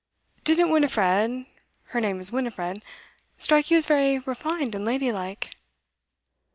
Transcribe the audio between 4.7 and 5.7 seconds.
and lady like?